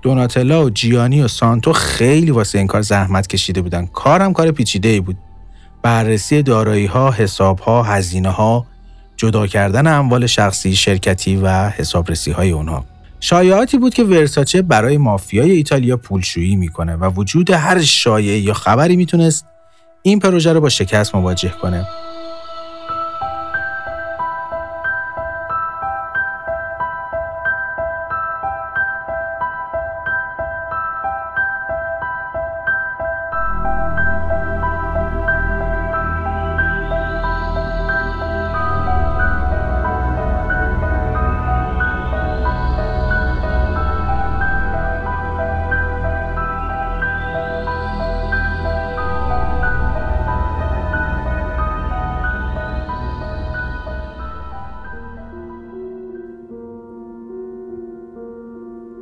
[0.02, 3.86] دوناتلا و جیانی و سانتو خیلی واسه این کار زحمت کشیده بودن.
[3.86, 5.16] کارم کار پیچیده ای بود.
[5.82, 8.66] بررسی دارایی ها حساب ها هزینه ها
[9.16, 12.84] جدا کردن اموال شخصی شرکتی و حسابرسی های اونها.
[13.20, 18.96] شایعاتی بود که ورساچه برای مافیای ایتالیا پولشویی می‌کنه و وجود هر شایعه یا خبری
[18.96, 19.46] می‌تونست
[20.02, 21.86] این پروژه رو با شکست مواجه کنه.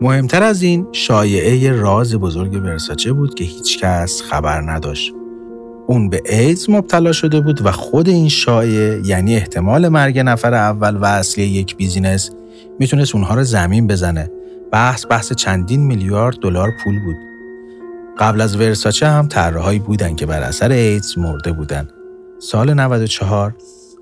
[0.03, 5.13] مهمتر از این شایعه راز بزرگ ورساچه بود که هیچکس خبر نداشت.
[5.87, 10.97] اون به ایدز مبتلا شده بود و خود این شایعه یعنی احتمال مرگ نفر اول
[10.97, 12.31] و اصلی یک business
[12.79, 14.31] می‌تونست اونها رو زمین بزنه.
[14.73, 17.17] بحث بحث چندین میلیارد دلار پول بود.
[18.19, 21.89] قبل از ورساچه هم طراحهایی بودن که بر اثر ایدز مرده بودن.
[22.39, 23.55] سال 94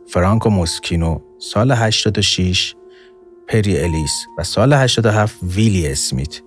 [0.08, 2.74] فرانکو موسکینو، سال 86
[3.50, 6.40] پری الیس و سال 87 ویلی اسمیت.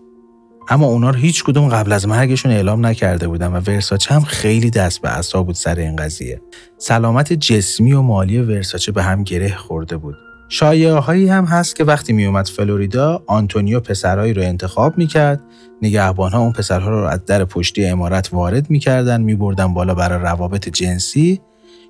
[0.70, 4.70] اما اونا رو هیچ کدوم قبل از مرگشون اعلام نکرده بودن و ورساچه هم خیلی
[4.70, 6.42] دست به عصا بود سر این قضیه.
[6.78, 10.16] سلامت جسمی و مالی ورساچه به هم گره خورده بود.
[10.50, 15.42] شایعه هایی هم هست که وقتی میومد فلوریدا آنتونیو پسرهایی رو انتخاب می‌کرد.
[15.82, 20.70] نگهبان ها اون پسرها رو از در پشتی امارت وارد می‌کردن میبردن بالا برای روابط
[20.70, 21.42] جنسی.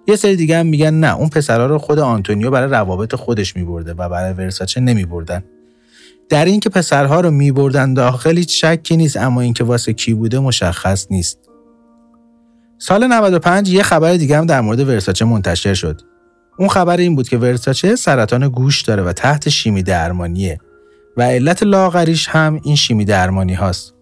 [0.07, 3.93] یه سری دیگه هم میگن نه اون پسرا رو خود آنتونیو برای روابط خودش میبرده
[3.93, 5.43] و برای ورساچه نمیبردن.
[6.29, 11.07] در اینکه پسرها رو میبردن داخل هیچ شکی نیست اما اینکه واسه کی بوده مشخص
[11.09, 11.39] نیست.
[12.77, 16.01] سال 95 یه خبر دیگه هم در مورد ورساچه منتشر شد.
[16.57, 20.59] اون خبر این بود که ورساچه سرطان گوش داره و تحت شیمی درمانیه
[21.17, 23.92] و علت لاغریش هم این شیمی درمانی هاست.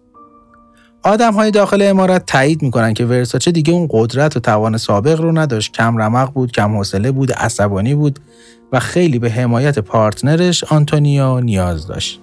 [1.02, 5.38] آدم های داخل امارت تایید می‌کنن که ورساچه دیگه اون قدرت و توان سابق رو
[5.38, 5.72] نداشت.
[5.72, 8.18] کم رمق بود کم حوصله بود عصبانی بود
[8.72, 12.20] و خیلی به حمایت پارتنرش آنتونیو نیاز داشت.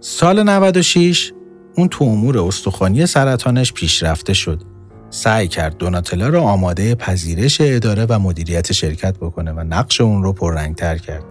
[0.00, 1.32] سال 96
[1.76, 4.62] اون تو امور استخوانی سرطانش پیشرفته شد.
[5.10, 10.32] سعی کرد دوناتلا رو آماده پذیرش اداره و مدیریت شرکت بکنه و نقش اون رو
[10.32, 11.24] پررنگتر کرد.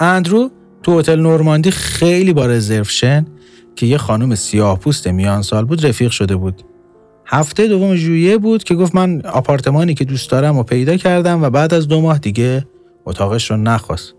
[0.00, 0.50] اندرو
[0.82, 3.26] تو هتل نورماندی خیلی با رزرفشن
[3.76, 6.62] که یه خانم سیاه پوست میان سال بود رفیق شده بود.
[7.26, 11.50] هفته دوم ژوئیه بود که گفت من آپارتمانی که دوست دارم و پیدا کردم و
[11.50, 12.66] بعد از دو ماه دیگه
[13.06, 14.14] اتاقش رو نخواست.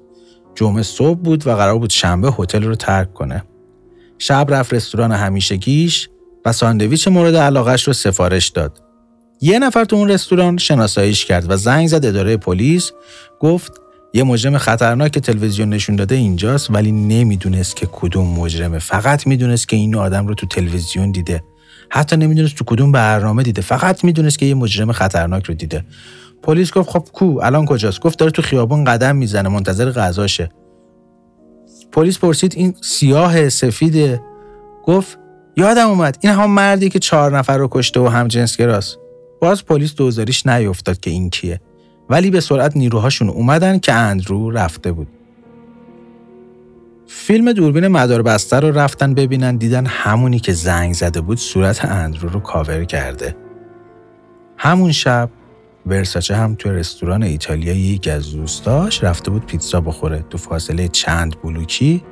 [0.55, 3.43] جمعه صبح بود و قرار بود شنبه هتل رو ترک کنه.
[4.17, 6.09] شب رفت رستوران همیشگیش
[6.45, 8.81] و ساندویچ مورد علاقش رو سفارش داد.
[9.41, 12.91] یه نفر تو اون رستوران شناساییش کرد و زنگ زد اداره پلیس
[13.39, 13.81] گفت
[14.15, 18.79] یه مجرم خطرناک تلویزیون نشون داده اینجاست ولی نمی‌دونست که کدوم مجرمه.
[18.79, 21.43] فقط می‌دونست که این آدم رو تو تلویزیون دیده.
[21.89, 23.61] حتی نمی‌دونست تو کدوم برنامه دیده.
[23.61, 25.85] فقط می‌دونست که یه مجرم خطرناک رو دیده.
[26.43, 30.49] پلیس گفت خب کو الان کجاست؟ گفت داره تو خیابون قدم می‌زنه منتظر غذاشه.
[31.91, 34.21] پلیس پرسید این سیاه سفیده؟
[34.85, 35.19] گفت
[35.57, 36.17] یادم اومد.
[36.21, 38.97] این هم مردی که چهار نفر رو کشته و هم جنسگراست
[39.41, 41.61] باز پلیس دوزاریش نیفتاد که این کیه.
[42.09, 45.07] ولی به سرعت نیروهاشون اومدن که اندرو رفته بود.
[47.07, 52.29] فیلم دوربین مدار بسته رو رفتن ببینن دیدن همونی که زنگ زده بود صورت اندرو
[52.29, 53.35] رو کاور کرده.
[54.57, 55.29] همون شب
[55.85, 61.41] ورساچه هم توی رستوران ایتالیایی یکی از دوستاش رفته بود پیتزا بخوره تو فاصله چند
[61.41, 62.03] بلوکی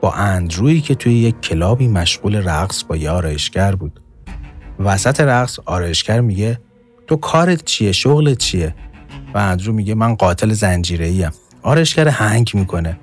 [0.00, 4.00] با اندرویی که توی یک club ی مشغول رقص با یه آرایشگر بود.
[4.78, 6.60] وسط رقص آرایشگر میگه
[7.06, 8.74] تو کارت چیه شغلت چیه
[9.34, 11.30] و اندرو میگه من قاتل زنجیره ایم
[11.62, 12.98] آرایشگر هنگ می‌کنه.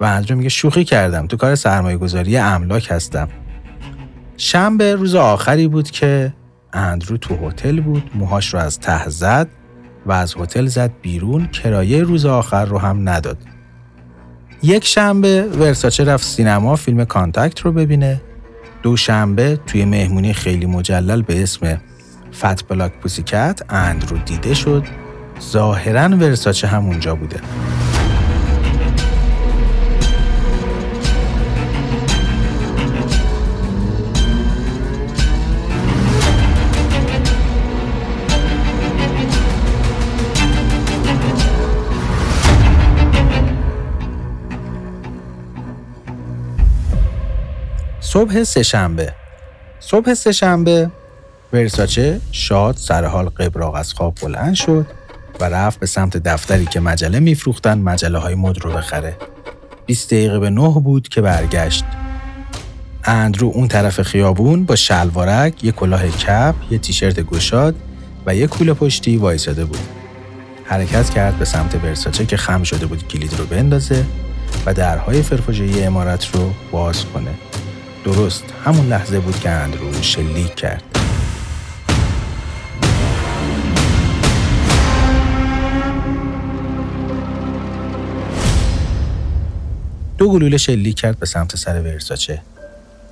[0.00, 1.26] و اندرو میگه شوخی کردم.
[1.26, 3.28] تو کار سرمایه گذاری املاک هستم.
[4.36, 6.32] شنبه روز آخری بود که
[6.72, 8.10] اندرو تو هتل بود.
[8.14, 9.48] موهاش رو از ته زد
[10.06, 11.46] و از هتل زد بیرون.
[11.46, 13.38] کرایه روز آخر رو هم نداد.
[14.62, 16.76] یک شنبه ورساچه رفت سینما.
[16.76, 18.20] فیلم Contact رو ببینه.
[18.82, 21.80] دوشنبه توی مهمونی خیلی مجلل به اسم
[22.32, 25.07] Fat Black Pussycat اندرو دیده شد.
[25.42, 27.40] ظاهرا ورساچه هم اونجا بوده.
[48.00, 49.12] صبح سهشنبه
[49.80, 50.90] صبح سهشنبه
[51.52, 54.97] ورساچه شاد سرحال قبراق از خواب بلند شد.
[55.40, 59.16] و رفت به سمت دفتری که مجله میفروختن مجله های مد رو بخره.
[59.86, 61.84] 20 دقیقه به نه بود که برگشت.
[63.04, 67.74] اندرو اون طرف خیابون با شلوارک، یه کلاه کپ، یه تیشرت گشاد
[68.26, 69.78] و یه کوله پشتی وایساده بود.
[70.64, 74.04] حرکت کرد به سمت ورساچه که خم شده بود کلید رو بندازه
[74.66, 77.30] و درهای فرفاژه‌ای امارت رو باز کنه.
[78.04, 80.82] درست همون لحظه بود که اندرو شلیک کرد.
[90.18, 92.42] دو گلوله شلیک کرد به سمت سر ورساچه.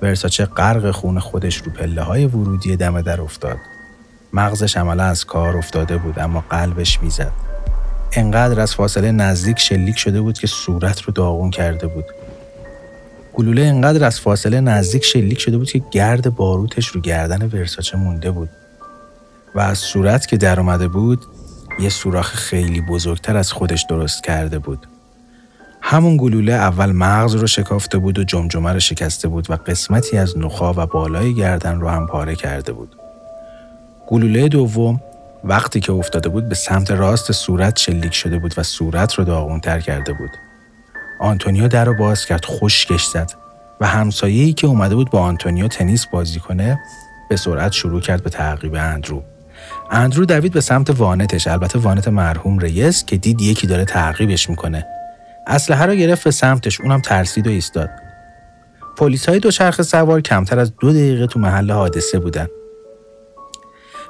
[0.01, 3.57] ورساچه غرق خون خودش رو پله های ورودی دم در افتاد.
[4.33, 7.31] مغزش عملا از کار افتاده بود اما قلبش می‌زد.
[8.13, 12.05] انقدر از فاصله نزدیک شلیک شده بود که صورت رو داغون کرده بود.
[13.33, 18.31] گلوله انقدر از فاصله نزدیک شلیک شده بود که گرد باروتش رو گردن ورساچه مونده
[18.31, 18.49] بود.
[19.55, 21.25] و از صورت که در اومده بود
[21.79, 24.87] یه سوراخ خیلی بزرگتر از خودش درست کرده بود.
[25.89, 30.37] همون گلوله اول مغز رو شکافته بود و جمجمه رو شکسته بود و قسمتی از
[30.37, 32.95] نخا و بالای گردن رو هم پاره کرده بود.
[34.07, 35.01] گلوله دوم
[35.43, 39.79] وقتی که افتاده بود به سمت راست صورت شلیک شده بود و صورت رو داغونتر
[39.79, 40.29] کرده بود.
[41.19, 43.31] آنتونیو در رو باز کرد خشکش زد
[43.81, 46.79] و همسایه‌ای که اومده بود با آنتونیو تنیس بازی کنه
[47.29, 49.23] به سرعت شروع کرد به تعقیب اندرو.
[49.91, 54.85] اندرو دوید به سمت وانتش البته وانت مرحوم ریس که دید یکی داره تعقیبش می‌کنه
[55.47, 57.89] اسلحه رو گرفت به سمتش اونم ترسید و ایستاد.
[58.97, 62.47] پلیس های دوچرخه سوار کمتر از دو دقیقه تو محل حادثه بودن.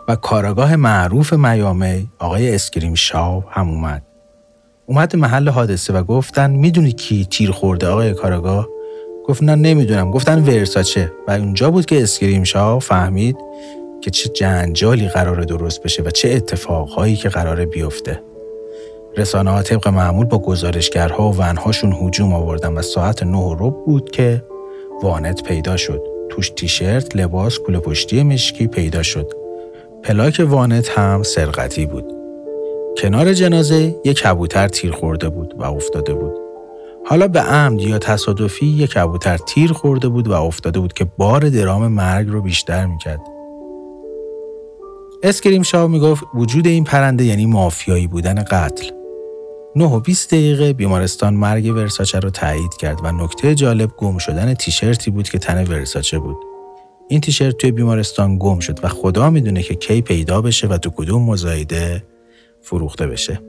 [0.08, 4.04] و کاراگاه معروف میامی آقای اسکریم شاو هم اومد.
[4.86, 8.68] اومد محل حادثه و گفتن می‌دونی کی تیر خورده آقای کاراگاه؟
[9.26, 10.12] گفت نه نمی‌دونم.
[10.12, 13.38] گفتن ورساچه و اونجا بود که اسکریم شاو فهمید
[14.02, 18.22] که چه جنجالی قراره درست بشه و چه اتفاقهایی که قراره بیفته.
[19.18, 24.12] رسانه ها طبق معمول با گزارشگرها و ونهاشون هجوم آوردن و ساعت نه رو بود
[24.12, 24.44] که
[25.04, 29.32] وانت پیدا شد توش تیشرت، لباس، کوله پشتی مشکی پیدا شد.
[30.04, 32.06] پلاک وانت هم سرقتی بود.
[32.98, 36.34] کنار جنازه یک کبوتر تیر خورده بود و افتاده بود.
[37.06, 41.50] حالا به عمد یا تصادفی یک کبوتر تیر خورده بود و افتاده بود که بار
[41.50, 43.22] درام مرگ رو بیشتر می‌کرد.
[45.24, 48.97] اسکریم شاو می‌گفت وجود این پرنده یعنی مافیایی بودن قتل.
[49.78, 54.54] 9 و 20 دقیقه بیمارستان مرگ ورساچه رو تایید کرد و نکته جالب گم شدن
[54.54, 56.38] تیشرتی بود که تن ورساچه بود.
[57.10, 60.90] این تیشرت توی بیمارستان گم شد و خدا می‌دونه که کی پیدا بشه و تو
[60.90, 62.04] کدوم مزایده
[62.62, 63.42] فروخته بشه.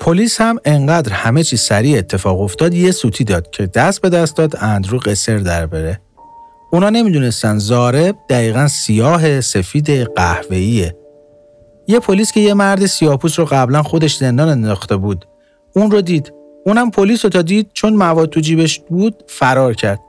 [0.00, 4.36] پلیس هم انقدر همه چی سریع اتفاق افتاد یه سوتی داد که دست به دست
[4.36, 6.00] داد اندرو قصر در بره.
[6.72, 10.96] اونا نمی‌دونستن زارب دقیقا سیاه سفید قهوه‌ایه.
[11.88, 15.24] یه پلیس که یه مرد سیاپوس رو قبلا خودش زندان انداخته بود.
[15.72, 16.32] اون رو دید.
[16.66, 20.00] اونم پلیس رو تا دید چون مواد تو جیبش بود فرار کرد.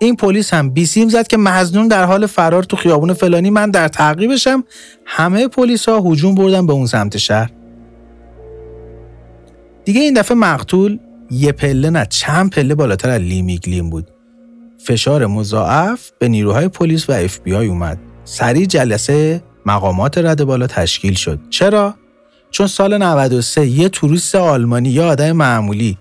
[0.00, 3.88] این پلیس هم بیسیم زد که مزنون در حال فرار تو خیابون فلانی من در
[3.88, 4.64] تعقیبشم
[5.04, 7.50] همه پلیس ها هجوم بردن به اون سمت شهر.
[9.84, 10.98] دیگه این دفعه مقتول
[11.30, 14.10] یه پله نه چند پله بالاتر از لی میگلین بود.
[14.78, 17.98] فشار مضاعف به نیروهای پلیس و اف بی آی اومد.
[18.24, 21.38] سریع جلسه مقامات رده بالا تشکیل شد.
[21.50, 21.94] چرا؟
[22.50, 25.98] چون سال 93 یه توریست آلمانی یه آدم معمولی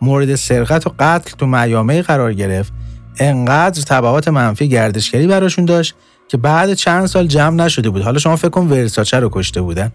[0.00, 2.72] مورد سرقت و قتل تو میامی قرار گرفت.
[3.18, 5.94] انقدر تبعات منفی گردشگری براشون داشت
[6.28, 8.02] که بعد چند سال جمع نشده بود.
[8.02, 9.92] حالا شما فکر کن ورساچه رو کشته بودن.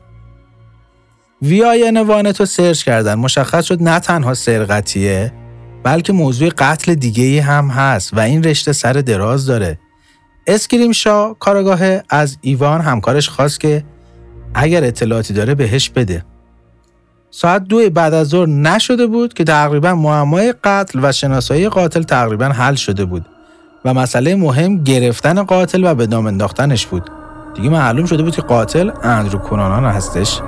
[1.41, 3.15] VIN وانتو سرچ کردن.
[3.15, 5.33] مشخص شد نه تنها سرقتیه
[5.83, 9.79] بلکه موضوع قتل دیگه هم هست و این رشته سر دراز داره.
[10.47, 11.79] اسکریم شا کارآگاه
[12.09, 13.83] از ایوان همکارش خواست که
[14.53, 16.25] اگر اطلاعاتی داره بهش بده.
[17.31, 22.45] ساعت دو بعد از ظهر نشده بود که تقریبا معمای قتل و شناسایی قاتل تقریبا
[22.45, 23.25] حل شده بود
[23.85, 27.11] و مسئله مهم گرفتن قاتل و به دام انداختنش بود.
[27.55, 30.41] دیگه معلوم شده بود که قاتل اندرو کنانان هستش.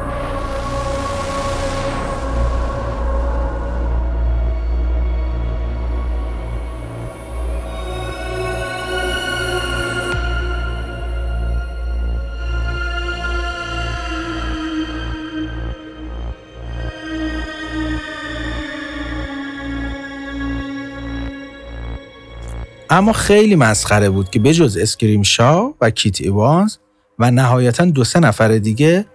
[22.89, 26.77] اما خیلی مسخره بود که بجز اسکریم شا و کیت ایوانز
[27.19, 29.05] و نهایتا دو سه نفر دیگه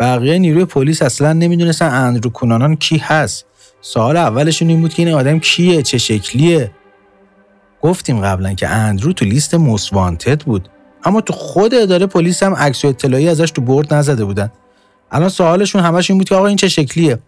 [0.00, 3.46] بقیه نیروی پلیس اصلا نمی‌دونستن اندرو کونانان کی هست.
[3.80, 6.70] سوال اولشون این بود که این آدم کیه چه شکلیه؟
[7.82, 10.68] گفتیم قبلا که اندرو تو لیست most wanted بود.
[11.04, 14.52] اما تو خود اداره پلیس هم عکس و اطلاعی ازش تو board نزده بودن.
[15.10, 17.18] الان سوالشون همش این بود که آقا این چه شکلیه؟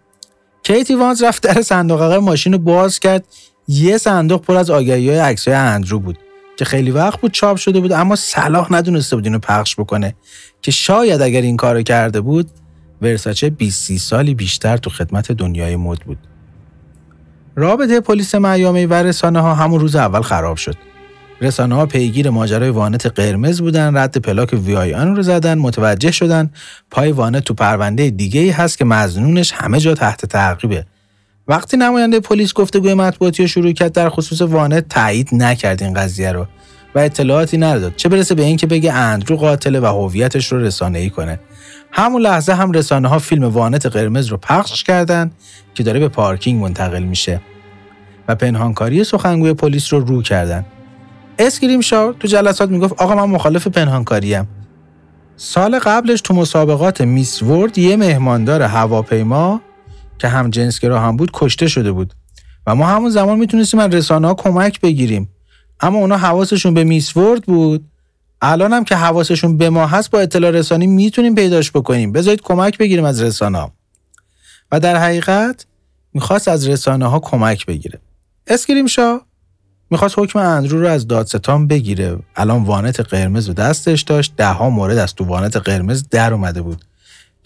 [0.62, 3.24] کیت ایوانز رفت در صندوق ماشین رو باز کرد.
[3.68, 6.18] یه صندوق پر از آگهی های عکس های اندرو بود
[6.56, 10.14] که خیلی وقت بود چاپ شده بود اما صلاح ندونسته بود اینو پخش بکنه.
[10.62, 12.50] که شاید اگر این کارو کرده بود
[13.02, 16.18] ورساچه 20 سالی بیشتر تو خدمت دنیای مد بود.
[17.54, 20.76] رابطه پلیس میامی و رسانه ها همون روز اول خراب شد.
[21.40, 26.10] رسانه ها پیگیر ماجرای وانت قرمز بودن رد پلاک وی آی آن رو زدن متوجه
[26.10, 26.50] شدن
[26.90, 30.86] پای وانت تو پرونده دیگه ای هست که مزنونش همه جا تحت تعقیبه.
[31.48, 36.32] وقتی نماینده پلیس گفتگوی مطبوعاتی رو شروع کرد در خصوص وانت تایید نکرد این قضیه
[36.32, 36.46] رو
[36.94, 41.40] و اطلاعاتی نداد چه برسه به اینکه بگه اندرو قاتله و هویتش رو ای کنه.
[41.90, 45.30] همون لحظه هم رسانه ها فیلم وانت قرمز رو پخش کردن
[45.74, 47.40] که داره به پارکینگ منتقل میشه
[48.28, 50.64] و پنهانکاری سخنگوی پلیس رو رو کردن.
[51.38, 54.48] اسکریم شا تو جلسات می‌گفت آقا من مخالف پنهانکاریم.
[55.36, 59.60] سال قبلش تو مسابقات Miss World یه مهماندار هواپیما
[60.18, 62.14] که هم جنسگرا هم بود کشته شده بود.
[62.66, 65.28] و ما همون زمان می‌تونستیم از رسانه ها کمک بگیریم.
[65.80, 67.84] اما اونا حواسشون به میسورد بود.
[68.42, 72.12] الان هم که حواسشون به ما هست با اطلاع رسانی می‌تونیم پیداش بکنیم.
[72.12, 73.72] بذارید کمک بگیریم از رسانه ها.
[74.72, 75.66] و در حقیقت
[76.14, 77.98] می‌خواست از رسانه ها کمک بگیره.
[78.46, 79.20] اسکریم شا
[79.90, 82.18] می‌خواست حکم اندرو رو از دادستان بگیره.
[82.36, 84.36] الان وانت قرمز و دستش داشت.
[84.36, 86.84] ده ها مورد از تو وانت قرمز در اومده بود.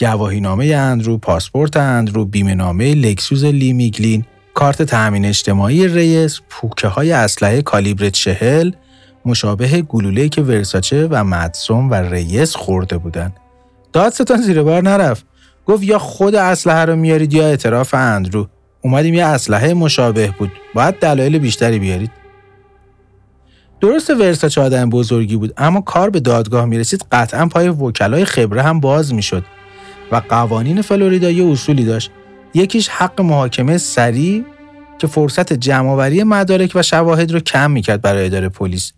[0.01, 4.25] گواهینامه اندرو، پاسپورت اندرو، بیمه نامه لکسوس لی میگلین،
[4.55, 8.71] کارت تأمین اجتماعی ریس، پوکه های اسلحه کالیبر چهل،
[9.25, 13.33] مشابه گلوله که ورساچه و مدسوم و ریس خورده بودن.
[13.93, 15.27] دادستان زیر بار نرفت.
[15.67, 18.49] گفت یا خود اسلحه رو میارید یا اعتراف اندرو.
[18.83, 20.53] اومدیم یه اسلحه مشابه بود.
[20.75, 22.11] باید دلایل بیشتری بیارید.
[23.81, 28.81] درست ورساچه آدم بزرگی بود اما کار به دادگاه می‌رسید قطعا پای وکلای خبره هم
[28.81, 29.45] باز می‌شد
[30.13, 32.11] و قوانین فلوریدا یه اصولی داشت.
[32.55, 34.45] یکیش حق محاکمه سریع
[34.99, 38.93] که فرصت جمعآوری مدارک و شواهد رو کم می‌کرد برای اداره پلیس.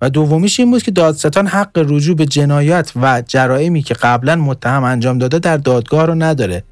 [0.00, 4.84] و دومیش این بود که دادستان حق رجوع به جنایات و جرائمی که قبلا متهم
[4.84, 6.64] انجام داده در دادگاه رو نداره.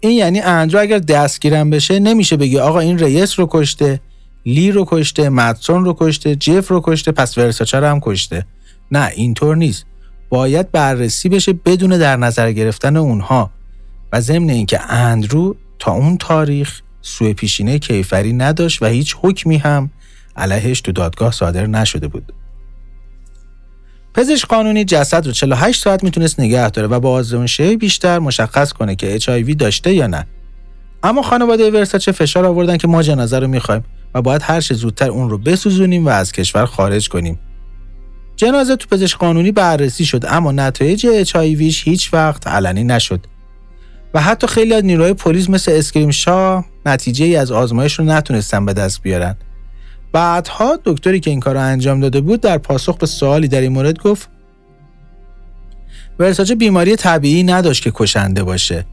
[0.00, 4.00] این یعنی اندرو اگر دستگیرم بشه نمیشه بگی آقا این رئیس رو کشته
[4.46, 8.46] لی رو کشته مدسون رو کشته جف رو کشته پس ورساچه هم کشته.
[8.90, 9.86] نه اینطور نیست.
[10.30, 13.50] باید بررسی بشه بدون در نظر گرفتن اونها
[14.12, 19.90] و ضمن اینکه اندرو تا اون تاریخ سوء پیشینه کیفری نداشت و هیچ حکمی هم
[20.36, 22.32] علیهش تو دادگاه صادر نشده بود.
[24.14, 28.96] پزشک قانونی جسد رو 48 ساعت می‌تونست نگه داره و با آزمایش بیشتر مشخص کنه
[28.96, 30.26] که HIV داشته یا نه.
[31.02, 35.10] اما خانواده ورساچه فشار آوردن که ما جنازه رو می‌خوایم و باید هر چه زودتر
[35.10, 37.38] اون رو بسوزونیم و از کشور خارج کنیم.
[38.40, 43.26] جنازه تو پزشک قانونی بررسی شد اما نتایج HIV هیچ وقت علنی نشد.
[44.14, 48.66] و حتی خیلی از نیروهای پلیس مثل اسکریم شا نتیجه ای از آزمایش رو نتونستن
[48.66, 49.36] به دست بیارن.
[50.12, 53.72] بعدها دکتری که این کار رو انجام داده بود در پاسخ به سوالی در این
[53.72, 54.28] مورد گفت
[56.18, 58.86] ورساچه بیماری طبیعی نداشت که کشنده باشه.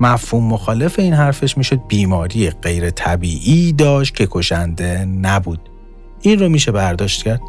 [0.00, 5.60] مفهوم مخالف این حرفش می‌شد بیماری غیر طبیعی داشت که کشنده نبود.
[6.22, 7.40] این رو میشه برداشت کرد.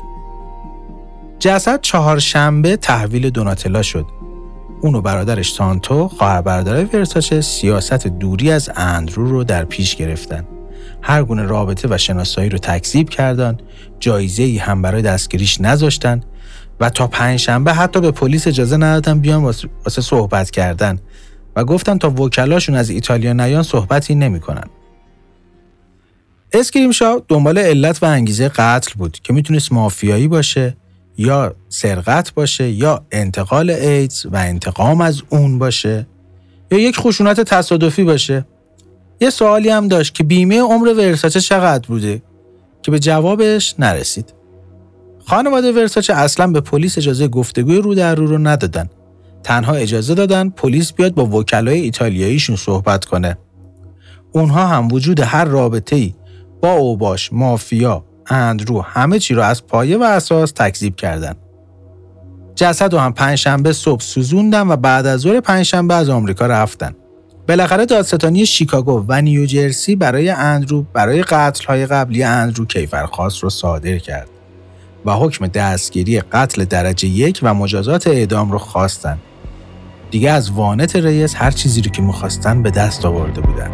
[1.39, 4.05] جسد چهارشنبه تحویل دوناتلا شد.
[4.81, 10.47] اون و برادرش سانتو خواهر برادر ورساچه سیاست دوری از اندرو رو در پیش گرفتن.
[11.01, 13.57] هر گونه رابطه و شناسایی رو تکذیب کردن،
[13.99, 16.21] جایزه ای هم برای دستگیریش نذاشتن
[16.79, 20.99] و تا پنجشنبه حتی به پلیس اجازه ندادن بیان واسه صحبت کردن
[21.55, 24.69] و گفتن تا وکلاشون از ایتالیا نیان صحبتی نمی‌کنن.
[26.53, 30.77] اسکریم شا دنبال علت و انگیزه قتل بود که می‌تونست مافیایی باشه
[31.17, 36.07] یا سرقت باشه یا انتقال ایدز و انتقام از اون باشه
[36.71, 38.45] یا یک خشونت تصادفی باشه.
[39.21, 42.21] یه سوالی هم داشت که بیمه عمر ورساچه چقدر بوده
[42.81, 44.33] که به جوابش نرسید.
[45.25, 48.89] خانواده ورساچه اصلا به پلیس اجازه گفتگوی رو در رو رو ندادن.
[49.43, 53.37] تنها اجازه دادن پلیس بیاد با وکلای ایتالیاییشون صحبت کنه.
[54.31, 56.13] اونها هم وجود هر رابطه ای
[56.61, 61.35] با اوباش مافیا اندرو همه چی رو از پایه و اساس تکذیب کردن.
[62.55, 66.95] جسد و هم پنجشنبه صبح سوزوندن و بعد از ظهر پنجشنبه از آمریکا رفتن.
[67.47, 73.97] بالاخره دادستانی شیکاگو و نیوجرسی برای اندرو برای قتل های قبلی اندرو کیفرخواست رو صادر
[73.97, 74.29] کرد
[75.05, 79.17] و حکم دستگیری قتل درجه یک و مجازات اعدام رو خواستن.
[80.11, 83.71] دیگه از وانت رئیس هر چیزی رو که می‌خواستن به دست آورده بودن.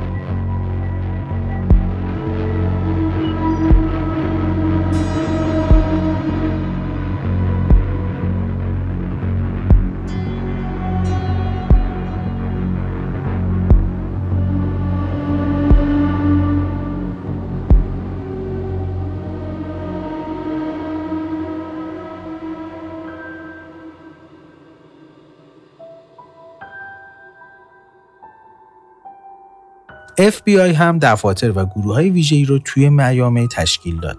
[30.29, 34.17] FBI هم دفاتر و گروه های ویژه‌ای رو توی میامی تشکیل داد.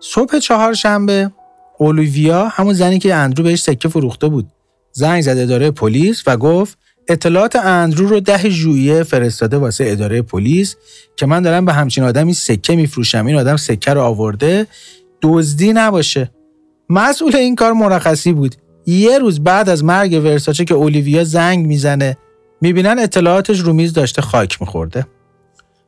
[0.00, 1.30] صبح چهارشنبه
[1.78, 4.48] اولویویا همون زنی که اندرو بهش سکه فروخته بود.
[4.92, 6.78] زنگ زد اداره پلیس و گفت
[7.08, 10.76] اطلاعات اندرو رو ده ژوئیه فرستاده واسه اداره پلیس
[11.16, 13.26] که من دارم به همچین آدمی سکه میفروشم.
[13.26, 14.66] این آدم سکه رو آورده
[15.22, 16.30] دزدی نباشه.
[16.90, 18.54] مسئول این کار مرخصی بود.
[18.86, 22.16] یه روز بعد از مرگ ورساچه که اولیویا زنگ می‌زنه
[22.60, 25.06] می‌بینن اطلاعاتش رو میز داشته خاک میخورده.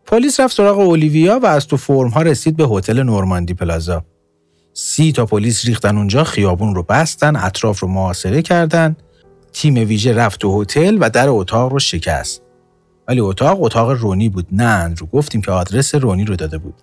[0.06, 4.04] پلیس رفت سراغ اولیویا و از تو فرم ها رسید به هتل نورماندی پلازا.
[4.72, 8.96] سی تا پلیس ریختن اونجا خیابون رو بستن اطراف رو محاصره کردن.
[9.52, 12.42] تیم ویژه رفت تو هتل و در اتاق رو شکست.
[13.08, 15.06] ولی اتاق اتاق رونی بود نه رو.
[15.06, 16.74] گفتیم که آدرس رونی رو داده بود.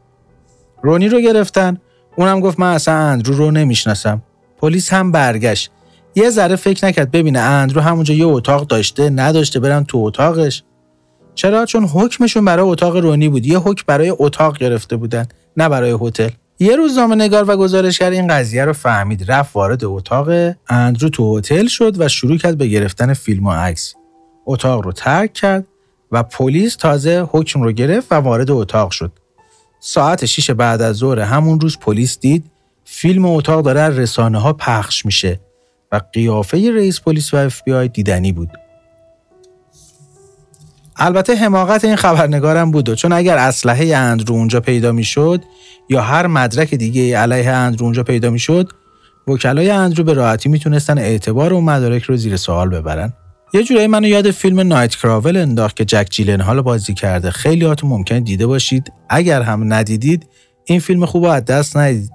[0.84, 1.78] رونی رو گرفتن.
[2.16, 4.22] اونم گفت من اصلا اندرو رو نمی‌شناسم.
[4.58, 5.72] پلیس هم برگشت.
[6.16, 10.64] یه ذره فکر نکرد ببینه اندرو همونجا یه اتاق داشته نداشته برن تو اتاقش.
[11.36, 13.46] چرا؟ چون حکمشون برای اتاق رونی بود.
[13.46, 15.26] یه حکم برای اتاق گرفته بودن
[15.58, 16.30] نه برای هتل.
[16.60, 19.32] یه روزنامه نگار و گزارشگر این قضیه رو فهمید.
[19.32, 23.94] رفت وارد اتاق اندرو تو هتل شد و شروع کرد به گرفتن فیلم و عکس.
[24.46, 25.68] اتاق رو ترک کرد
[26.12, 29.12] و پلیس تازه حکم رو گرفت و وارد اتاق شد.
[29.80, 32.44] ساعت 6 بعد از ظهر همون روز پلیس دید
[32.86, 35.40] فیلم اتاق داره رسانه ها پخش میشه.
[35.92, 37.62] و قیافه رئیس پلیس و اف
[37.94, 38.50] دیدنی بود.
[40.98, 45.44] البته حماقت این خبرنگارم بود چون اگر اسلحه اندرو اونجا پیدا می‌شد
[45.90, 48.70] یا هر مدرک دیگه علیه اندرو اونجا پیدا می‌شد
[49.28, 53.14] وکلای اندرو به راحتی می‌تونستن اعتبار اون مدارک رو زیر سوال ببرن.
[53.54, 57.32] یه جورایی منو یاد فیلم نایت کراول انداخت که جک جیلن حال بازی کرده.
[57.32, 58.92] خیلی هاتون ممکن دیده باشید.
[59.10, 60.30] اگر هم ندیدید
[60.66, 62.12] این فیلم خوب از دست ندید.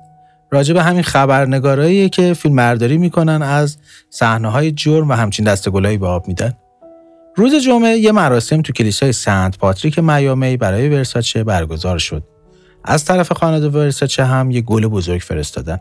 [0.51, 3.77] راجع به همین خبرنگاراییه که فیلم برداری می‌کنن از
[4.11, 6.53] صحنه های جرم و همچین دستگلایی به آب میدن.
[7.37, 12.25] روز جمعه یه مراسم تو کلیسای سنت پاتریک میامی برای ورساچه برگزار شد.
[12.85, 15.79] از طرف خانواده ورساچه هم یه گل بزرگ فرستادن.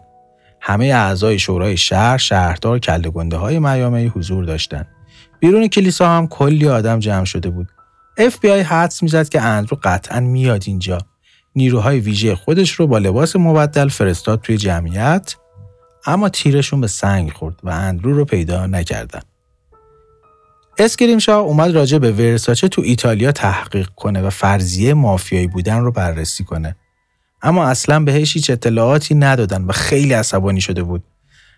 [0.61, 4.85] همه اعضای شورای شهر شهردار کله گنده های میامی حضور داشتن.
[5.39, 7.67] بیرون کلیسا هم کلی آدم جمع شده بود.
[8.19, 10.97] FBI حدس می‌زد که اندرو قطعا میاد اینجا.
[11.55, 15.35] نیروهای ویژه خودش رو با لباس مبدل فرستاد توی جمعیت
[16.05, 19.21] اما تیرشون به سنگ خورد و اندرو رو پیدا نکردن.
[20.77, 26.43] اسکریم اومد راجع به ورساچه تو ایتالیا تحقیق کنه و فرضیه مافیایی بودن رو بررسی
[26.43, 26.75] کنه.
[27.41, 31.03] اما اصلا بهش هیچ اطلاعاتی ندادن و خیلی عصبانی شده بود.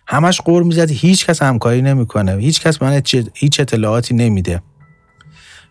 [0.06, 3.02] همش قور می‌زد هیچ کس همکاری نمی‌کنه، هیچ کس من
[3.34, 4.62] هیچ اطلاعاتی نمیده.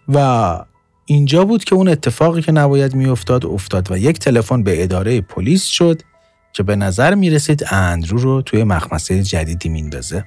[0.08, 0.66] و
[1.12, 5.66] اینجا بود که اون اتفاقی که نباید میافتاد افتاد و یک تلفن به اداره پلیس
[5.66, 6.02] شد
[6.54, 10.26] که به نظر می رسید اندرو رو توی مخمسه جدیدی میندازه.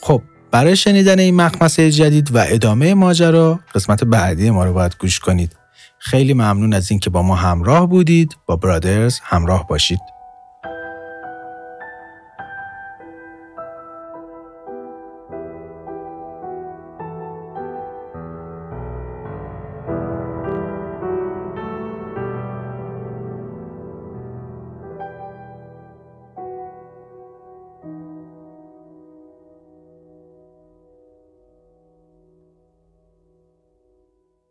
[0.00, 5.18] خب برای شنیدن این مخمسه جدید و ادامه ماجرا قسمت بعدی ما رو باید گوش
[5.18, 5.56] کنید.
[5.98, 10.11] خیلی ممنون از اینکه با ما همراه بودید با برادرز همراه باشید.